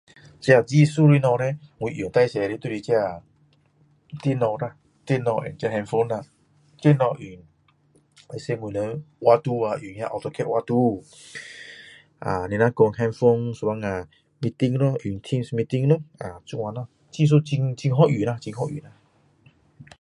[0.39, 3.21] 这个技术的东西叻我最多的就是这个
[4.23, 4.71] 电脑咯
[5.05, 6.25] 电脑和 handphone 啦
[6.81, 7.39] 电脑用
[8.39, 11.03] 是我们画图啊用 autocate 画图用
[12.17, 13.73] 啊你若说 handphone 有时候
[14.41, 16.01] meeting 咯用 teams meeting 咯
[16.47, 18.91] 这样咯技术很好用啦很好用啦